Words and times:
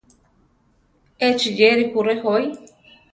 Échi 1.27 1.51
yéri 1.59 1.85
jú 1.91 1.99
rejoí. 2.09 2.45